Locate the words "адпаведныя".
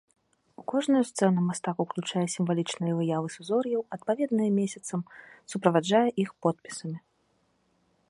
3.99-4.49